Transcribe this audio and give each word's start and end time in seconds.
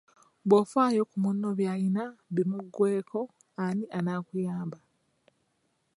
Bwofaayo 0.47 1.03
ku 1.09 1.15
munno 1.23 1.47
by'alina 1.59 2.03
bimuggweko 2.33 3.19
ani 3.65 3.83
anaakuyamba? 3.97 4.77